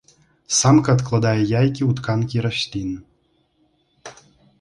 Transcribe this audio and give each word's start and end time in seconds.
Самка 0.59 0.89
адкладае 0.97 1.33
яйкі 1.59 1.83
ў 1.85 1.91
тканкі 1.99 2.37
раслін. 2.45 2.97